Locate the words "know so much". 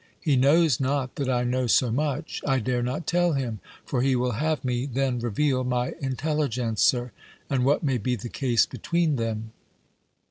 1.43-2.41